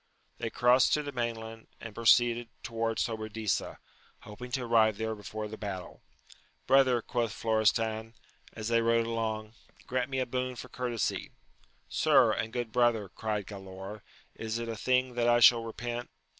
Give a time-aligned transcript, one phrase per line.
[0.39, 3.77] They crossed to the main land, and proceeded towards Sobradisa,
[4.21, 6.01] hoping to arrive there before the battle.
[6.65, 8.15] Brother, quoth Flo restan,
[8.53, 9.53] as they rode along,
[9.85, 11.29] grant me a boon for cour tesy.
[11.87, 14.01] Sir, and good brother, cried Galaor,
[14.33, 16.09] is it a thing that I shall repent